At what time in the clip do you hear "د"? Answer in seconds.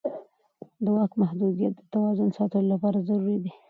0.83-0.85, 1.77-1.81